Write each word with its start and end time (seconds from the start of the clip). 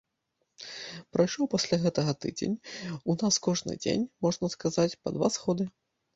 Прайшоў 1.15 1.45
пасля 1.53 1.79
гэтага 1.83 2.15
тыдзень, 2.25 2.57
у 3.13 3.17
нас 3.21 3.39
кожны 3.49 3.77
дзень, 3.83 4.03
можна 4.29 4.53
сказаць, 4.57 4.93
па 5.05 5.09
два 5.21 5.33
сходы. 5.39 5.63